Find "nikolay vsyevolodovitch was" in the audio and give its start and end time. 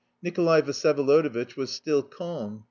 0.23-1.69